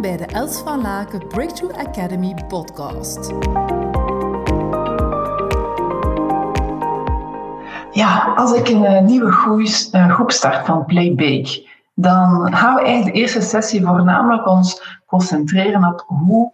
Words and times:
Bij 0.00 0.16
de 0.16 0.26
Els 0.26 0.58
van 0.58 0.80
Laken 0.82 1.28
Breakthrough 1.28 1.78
Academy 1.78 2.34
podcast. 2.48 3.32
Ja, 7.92 8.32
als 8.36 8.52
ik 8.52 8.68
een 8.68 8.84
eh, 8.84 9.02
nieuwe 9.02 9.32
groep 9.90 10.30
start 10.30 10.66
van 10.66 10.84
Playbake, 10.84 11.68
dan 11.94 12.54
gaan 12.56 12.74
we 12.74 12.80
eigenlijk 12.80 13.14
de 13.14 13.20
eerste 13.20 13.40
sessie 13.40 13.84
voornamelijk 13.84 14.48
ons 14.48 14.98
concentreren 15.06 15.84
op 15.84 16.04
hoe 16.06 16.52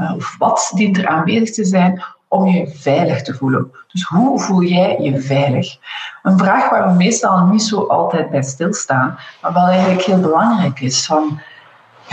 uh, 0.00 0.12
of 0.16 0.36
wat 0.38 0.72
dient 0.74 0.98
er 0.98 1.06
aanwezig 1.06 1.54
te 1.54 1.64
zijn 1.64 2.04
om 2.28 2.46
je 2.46 2.66
veilig 2.68 3.22
te 3.22 3.34
voelen. 3.34 3.70
Dus 3.92 4.02
hoe 4.02 4.40
voel 4.40 4.62
jij 4.62 4.98
je 5.00 5.20
veilig? 5.20 5.76
Een 6.22 6.38
vraag 6.38 6.70
waar 6.70 6.88
we 6.88 6.94
meestal 6.94 7.46
niet 7.46 7.62
zo 7.62 7.86
altijd 7.86 8.30
bij 8.30 8.42
stilstaan, 8.42 9.18
maar 9.42 9.52
wel 9.52 9.66
eigenlijk 9.66 10.02
heel 10.02 10.20
belangrijk 10.20 10.80
is. 10.80 11.06
Van, 11.06 11.40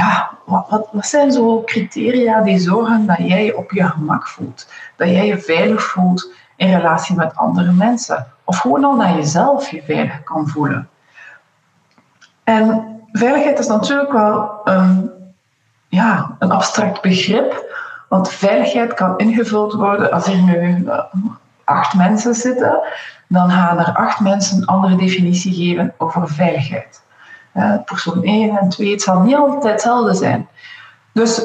ja, 0.01 0.29
wat, 0.45 0.69
wat, 0.69 0.87
wat 0.91 1.05
zijn 1.05 1.31
zo 1.31 1.61
criteria 1.65 2.41
die 2.41 2.59
zorgen 2.59 3.05
dat 3.05 3.17
jij 3.17 3.45
je 3.45 3.57
op 3.57 3.71
je 3.71 3.83
gemak 3.83 4.27
voelt? 4.27 4.67
Dat 4.95 5.09
jij 5.09 5.25
je 5.25 5.39
veilig 5.39 5.83
voelt 5.83 6.31
in 6.55 6.75
relatie 6.75 7.15
met 7.15 7.35
andere 7.35 7.71
mensen? 7.71 8.27
Of 8.43 8.57
gewoon 8.57 8.83
al 8.83 8.97
dat 8.97 9.15
je 9.15 9.23
zelf 9.23 9.71
je 9.71 9.83
veilig 9.83 10.23
kan 10.23 10.47
voelen? 10.47 10.89
En 12.43 12.99
veiligheid 13.11 13.59
is 13.59 13.67
natuurlijk 13.67 14.11
wel 14.11 14.61
een, 14.63 15.11
ja, 15.87 16.35
een 16.39 16.51
abstract 16.51 17.01
begrip, 17.01 17.75
want 18.09 18.29
veiligheid 18.29 18.93
kan 18.93 19.17
ingevuld 19.17 19.73
worden 19.73 20.11
als 20.11 20.27
er 20.27 20.41
nu 20.41 20.85
eh, 20.85 20.99
acht 21.63 21.93
mensen 21.93 22.33
zitten, 22.35 22.79
dan 23.27 23.51
gaan 23.51 23.79
er 23.79 23.93
acht 23.93 24.19
mensen 24.19 24.57
een 24.57 24.65
andere 24.65 24.95
definitie 24.95 25.53
geven 25.53 25.93
over 25.97 26.29
veiligheid. 26.29 27.01
Persoon 27.85 28.23
1 28.23 28.57
en 28.57 28.69
2, 28.69 28.91
het 28.91 29.01
zal 29.01 29.19
niet 29.19 29.35
altijd 29.35 29.63
hetzelfde 29.63 30.13
zijn. 30.13 30.47
Dus 31.13 31.41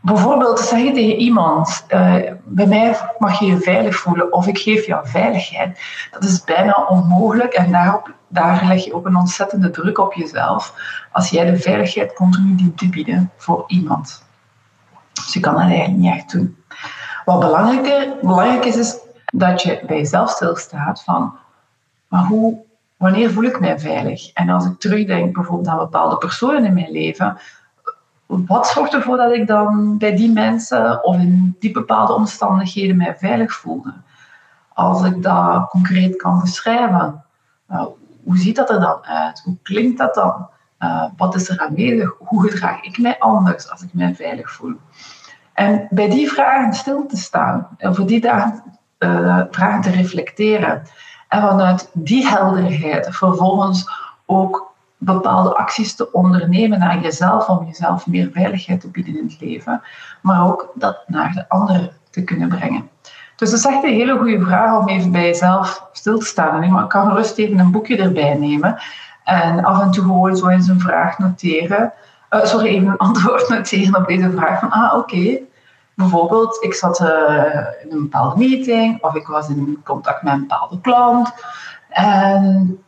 bijvoorbeeld 0.00 0.60
zeg 0.60 0.78
je 0.78 0.92
tegen 0.92 1.16
iemand, 1.16 1.84
uh, 1.88 2.14
bij 2.44 2.66
mij 2.66 2.96
mag 3.18 3.38
je 3.38 3.46
je 3.46 3.58
veilig 3.58 3.96
voelen 3.96 4.32
of 4.32 4.46
ik 4.46 4.58
geef 4.58 4.86
jou 4.86 5.08
veiligheid. 5.08 5.80
Dat 6.10 6.24
is 6.24 6.44
bijna 6.44 6.86
onmogelijk 6.88 7.52
en 7.52 7.72
daarop, 7.72 8.12
daar 8.28 8.64
leg 8.64 8.84
je 8.84 8.94
ook 8.94 9.06
een 9.06 9.16
ontzettende 9.16 9.70
druk 9.70 9.98
op 9.98 10.12
jezelf 10.12 10.74
als 11.12 11.30
jij 11.30 11.50
de 11.50 11.56
veiligheid 11.56 12.14
continu 12.14 12.54
dient 12.54 12.78
te 12.78 12.88
bieden 12.88 13.30
voor 13.36 13.64
iemand. 13.66 14.26
Dus 15.12 15.32
je 15.32 15.40
kan 15.40 15.54
dat 15.54 15.62
eigenlijk 15.62 15.96
niet 15.96 16.12
echt 16.12 16.32
doen. 16.32 16.56
Wat 17.24 17.40
belangrijk 17.40 18.64
is, 18.64 18.76
is 18.76 18.96
dat 19.24 19.62
je 19.62 19.82
bij 19.86 19.96
jezelf 19.96 20.30
stilstaat 20.30 21.02
van, 21.02 21.36
maar 22.08 22.24
hoe, 22.24 22.58
wanneer 22.98 23.30
voel 23.30 23.44
ik 23.44 23.60
mij 23.60 23.78
veilig? 23.78 24.32
En 24.32 24.48
als 24.48 24.64
ik 24.66 24.78
terugdenk 24.78 25.34
bijvoorbeeld 25.34 25.68
aan 25.68 25.78
bepaalde 25.78 26.16
personen 26.16 26.64
in 26.64 26.74
mijn 26.74 26.90
leven, 26.90 27.38
wat 28.26 28.68
zorgt 28.68 28.94
ervoor 28.94 29.16
dat 29.16 29.32
ik 29.32 29.46
dan 29.46 29.98
bij 29.98 30.16
die 30.16 30.32
mensen 30.32 31.04
of 31.04 31.16
in 31.16 31.56
die 31.58 31.70
bepaalde 31.70 32.12
omstandigheden 32.12 32.96
mij 32.96 33.16
veilig 33.16 33.52
voelde? 33.52 33.92
Als 34.72 35.04
ik 35.04 35.22
dat 35.22 35.68
concreet 35.68 36.16
kan 36.16 36.40
beschrijven, 36.40 37.24
uh, 37.70 37.84
hoe 38.24 38.38
ziet 38.38 38.56
dat 38.56 38.70
er 38.70 38.80
dan 38.80 39.04
uit? 39.04 39.40
Hoe 39.44 39.56
klinkt 39.62 39.98
dat 39.98 40.14
dan? 40.14 40.48
Uh, 40.80 41.04
wat 41.16 41.34
is 41.34 41.48
er 41.48 41.58
aanwezig? 41.58 42.14
Hoe 42.18 42.50
gedraag 42.50 42.82
ik 42.82 42.98
mij 42.98 43.18
anders 43.18 43.70
als 43.70 43.82
ik 43.82 43.94
mij 43.94 44.14
veilig 44.14 44.50
voel? 44.50 44.74
En 45.52 45.86
bij 45.90 46.08
die 46.10 46.32
vragen 46.32 46.72
stil 46.72 47.06
te 47.06 47.16
staan, 47.16 47.68
en 47.76 47.94
voor 47.94 48.06
die 48.06 48.20
dagen, 48.20 48.62
vragen 49.50 49.80
te 49.80 49.90
reflecteren. 49.90 50.82
En 51.28 51.40
vanuit 51.40 51.90
die 51.92 52.26
helderheid 52.26 53.08
vervolgens 53.10 53.90
ook 54.26 54.72
bepaalde 54.98 55.54
acties 55.54 55.94
te 55.94 56.12
ondernemen 56.12 56.78
naar 56.78 57.00
jezelf, 57.00 57.48
om 57.48 57.66
jezelf 57.66 58.06
meer 58.06 58.30
veiligheid 58.32 58.80
te 58.80 58.88
bieden 58.88 59.18
in 59.18 59.24
het 59.24 59.40
leven, 59.40 59.82
maar 60.20 60.46
ook 60.46 60.72
dat 60.74 60.98
naar 61.06 61.32
de 61.32 61.48
anderen 61.48 61.90
te 62.10 62.24
kunnen 62.24 62.48
brengen. 62.48 62.88
Dus 63.36 63.50
dat 63.50 63.58
is 63.58 63.66
echt 63.66 63.84
een 63.84 63.94
hele 63.94 64.18
goede 64.18 64.44
vraag 64.44 64.80
om 64.80 64.88
even 64.88 65.12
bij 65.12 65.24
jezelf 65.24 65.88
stil 65.92 66.18
te 66.18 66.26
staan. 66.26 66.62
Ik 66.62 66.88
kan 66.88 67.08
gerust 67.08 67.38
even 67.38 67.58
een 67.58 67.70
boekje 67.70 67.96
erbij 67.96 68.34
nemen 68.34 68.78
en 69.24 69.64
af 69.64 69.80
en 69.80 69.90
toe 69.90 70.02
gewoon 70.02 70.36
zo 70.36 70.48
eens 70.48 70.68
een 70.68 70.80
vraag 70.80 71.18
noteren. 71.18 71.92
Uh, 72.30 72.44
sorry, 72.44 72.66
even 72.66 72.88
een 72.88 72.96
antwoord 73.08 73.48
noteren 73.48 73.96
op 73.96 74.06
deze 74.06 74.30
vraag 74.30 74.58
van, 74.58 74.70
ah 74.70 74.98
oké, 74.98 75.38
bijvoorbeeld 75.98 76.64
ik 76.64 76.74
zat 76.74 77.00
uh, 77.00 77.08
in 77.82 77.90
een 77.90 78.02
bepaalde 78.02 78.38
meeting 78.38 79.02
of 79.02 79.14
ik 79.14 79.26
was 79.26 79.48
in 79.48 79.80
contact 79.84 80.22
met 80.22 80.32
een 80.32 80.40
bepaalde 80.40 80.80
klant 80.80 81.32
en 81.88 82.78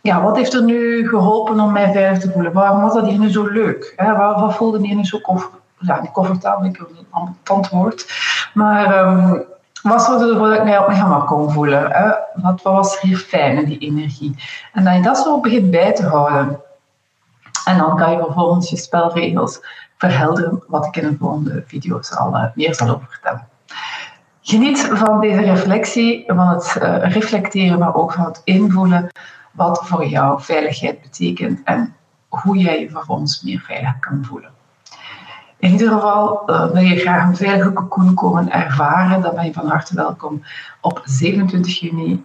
ja, 0.00 0.22
wat 0.22 0.36
heeft 0.36 0.54
er 0.54 0.62
nu 0.62 1.08
geholpen 1.08 1.60
om 1.60 1.72
mij 1.72 1.92
veilig 1.92 2.18
te 2.18 2.30
voelen? 2.30 2.52
Waarom 2.52 2.80
was 2.80 2.94
dat 2.94 3.06
hier 3.06 3.18
nu 3.18 3.30
zo 3.30 3.46
leuk? 3.46 3.92
Hè? 3.96 4.16
Waar, 4.16 4.40
wat 4.40 4.54
voelde 4.54 4.86
hier 4.86 4.96
nu 4.96 5.04
zo 5.04 5.20
comfortabel? 5.20 5.60
Ja, 5.78 6.68
ik 6.68 6.76
heb 6.76 6.88
een 7.12 7.36
antwoord. 7.44 8.06
Maar 8.54 9.06
um, 9.06 9.44
wat 9.82 10.02
zorgde 10.02 10.28
ervoor 10.28 10.48
dat 10.48 10.56
ik 10.56 10.64
mij 10.64 10.78
op 10.78 10.86
mijn 10.86 11.00
gemak 11.00 11.26
kon 11.26 11.52
voelen? 11.52 11.90
Hè? 11.90 12.08
Wat, 12.34 12.62
wat 12.62 12.74
was 12.74 12.94
er 12.94 13.08
hier 13.08 13.16
fijn 13.16 13.56
in 13.56 13.64
die 13.64 13.78
energie? 13.78 14.34
En 14.72 14.84
dat 14.84 14.94
je 14.94 15.02
dat 15.02 15.18
zo 15.18 15.40
begint 15.40 15.70
bij 15.70 15.92
te 15.92 16.06
houden. 16.06 16.60
En 17.68 17.78
dan 17.78 17.96
kan 17.96 18.10
je 18.10 18.18
vervolgens 18.18 18.70
je 18.70 18.76
spelregels 18.76 19.60
verhelderen, 19.96 20.62
wat 20.66 20.86
ik 20.86 20.96
in 20.96 21.10
de 21.10 21.16
volgende 21.16 21.64
video's 21.66 22.16
al 22.16 22.34
uh, 22.34 22.44
meer 22.54 22.74
zal 22.74 22.88
over 22.88 23.06
vertellen. 23.10 23.48
Geniet 24.42 24.90
van 24.92 25.20
deze 25.20 25.40
reflectie, 25.40 26.24
van 26.26 26.48
het 26.48 26.76
uh, 26.82 27.12
reflecteren, 27.12 27.78
maar 27.78 27.94
ook 27.94 28.12
van 28.12 28.24
het 28.24 28.40
invoelen 28.44 29.08
wat 29.52 29.80
voor 29.84 30.06
jou 30.06 30.42
veiligheid 30.42 31.02
betekent 31.02 31.60
en 31.64 31.94
hoe 32.28 32.56
jij 32.56 32.80
je 32.80 32.90
vervolgens 32.90 33.42
meer 33.42 33.60
veilig 33.60 33.98
kan 33.98 34.24
voelen. 34.24 34.50
In 35.58 35.70
ieder 35.70 35.90
geval 35.90 36.50
uh, 36.50 36.66
wil 36.66 36.82
je 36.82 36.96
graag 36.96 37.28
een 37.28 37.36
veilige 37.36 37.72
cocoon 37.72 38.14
komen 38.14 38.52
ervaren, 38.52 39.22
dan 39.22 39.34
ben 39.34 39.44
je 39.44 39.52
van 39.52 39.68
harte 39.68 39.94
welkom. 39.94 40.42
Op 40.80 41.02
27 41.04 41.78
juni 41.78 42.22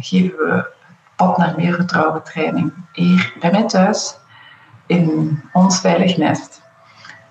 geven 0.00 0.38
we 0.38 0.72
Pad 1.16 1.38
naar 1.38 1.54
meer 1.56 1.74
vertrouwen 1.74 2.22
training 2.22 2.72
hier 2.92 3.34
bij 3.40 3.50
mij 3.50 3.66
thuis 3.66 4.22
ons 5.54 5.80
veilig 5.80 6.16
nest. 6.16 6.62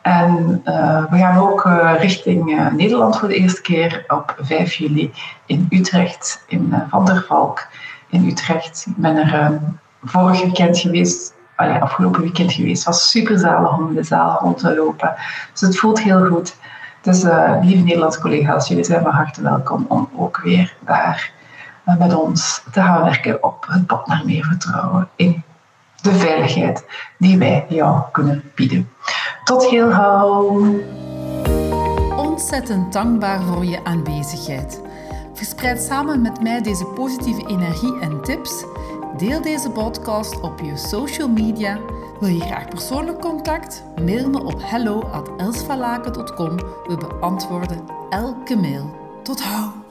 En 0.02 0.62
uh, 0.66 1.04
we 1.10 1.18
gaan 1.18 1.38
ook 1.38 1.70
richting 2.00 2.70
Nederland 2.76 3.20
voor 3.20 3.28
de 3.28 3.36
eerste 3.36 3.62
keer 3.62 4.04
op 4.08 4.36
5 4.40 4.74
juli 4.74 5.14
in 5.46 5.68
Utrecht, 5.70 6.44
in 6.48 6.74
Van 6.90 7.06
der 7.06 7.24
Valk 7.28 7.68
in 8.10 8.28
Utrecht. 8.28 8.86
Ik 8.90 8.98
ben 8.98 9.16
er 9.16 9.52
uh, 9.52 9.58
vorig 10.04 10.42
weekend 10.42 10.80
geweest, 10.80 11.34
allee, 11.56 11.82
afgelopen 11.82 12.22
weekend 12.22 12.54
geweest. 12.54 12.86
Het 12.86 12.94
was 12.94 13.10
super 13.10 13.40
zalig 13.40 13.78
om 13.78 13.96
de 13.96 14.04
zaal 14.04 14.40
rond 14.42 14.58
te 14.58 14.76
lopen. 14.76 15.16
Dus 15.52 15.62
het 15.62 15.78
voelt 15.78 16.02
heel 16.02 16.26
goed. 16.26 16.56
Dus 17.02 17.24
lieve 17.62 17.84
Nederlandse 17.84 18.20
collega's, 18.20 18.68
jullie 18.68 18.84
zijn 18.84 19.04
van 19.04 19.12
harte 19.12 19.42
welkom 19.42 19.86
om 19.88 20.10
ook 20.16 20.42
weer 20.44 20.76
daar 20.80 21.32
met 21.84 22.14
ons 22.16 22.64
te 22.72 22.82
gaan 22.82 23.04
werken 23.04 23.44
op 23.44 23.66
het 23.70 23.86
pad 23.86 24.08
naar 24.08 24.22
meer 24.26 24.44
vertrouwen 24.44 25.10
in 25.16 25.44
de 26.04 26.14
veiligheid 26.14 26.86
die 27.18 27.38
wij 27.38 27.66
jou 27.70 28.02
kunnen 28.12 28.44
bieden. 28.56 28.90
Tot 29.44 29.70
heel 29.70 29.92
gauw. 29.92 30.66
Ontzettend 32.18 32.94
dankbaar 32.94 33.42
voor 33.42 33.66
je 33.66 33.84
aanwezigheid. 33.84 34.82
Verspreid 35.34 35.82
samen 35.82 36.22
met 36.22 36.42
mij 36.42 36.62
deze 36.62 36.86
positieve 36.86 37.48
energie 37.48 38.00
en 38.00 38.22
tips. 38.22 38.64
Deel 39.18 39.42
deze 39.42 39.70
podcast 39.70 40.42
op 40.42 40.60
je 40.60 40.78
social 40.78 41.30
media. 41.30 41.80
Wil 42.20 42.30
je 42.30 42.42
graag 42.42 42.68
persoonlijk 42.68 43.20
contact? 43.20 43.84
Mail 44.02 44.30
me 44.30 44.44
op 44.44 44.62
hello@elsvalaken.com. 44.64 46.58
We 46.58 46.98
beantwoorden 46.98 47.84
elke 48.10 48.56
mail. 48.56 48.96
Tot 49.24 49.44
hou! 49.44 49.83